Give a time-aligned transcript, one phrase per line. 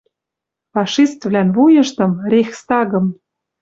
[0.73, 3.05] Фашиствлӓн вуйыштым— рейхстагым